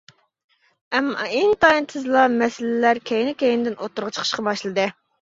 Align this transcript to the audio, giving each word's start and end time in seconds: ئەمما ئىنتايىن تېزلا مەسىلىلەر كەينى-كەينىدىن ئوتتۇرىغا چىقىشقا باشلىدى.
ئەمما 0.99 1.27
ئىنتايىن 1.41 1.87
تېزلا 1.93 2.25
مەسىلىلەر 2.41 3.03
كەينى-كەينىدىن 3.13 3.81
ئوتتۇرىغا 3.81 4.21
چىقىشقا 4.21 4.51
باشلىدى. 4.53 4.93